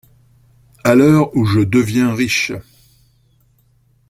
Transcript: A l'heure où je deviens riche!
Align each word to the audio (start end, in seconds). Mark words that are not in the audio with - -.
A 0.83 0.95
l'heure 0.95 1.29
où 1.37 1.45
je 1.45 1.59
deviens 1.59 2.15
riche! 2.15 2.53